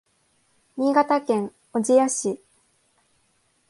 [0.77, 2.41] 新潟県小千谷市